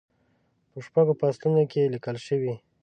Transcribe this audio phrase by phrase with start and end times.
[0.71, 2.53] په شپږو فصلونو کې لیکل شوې.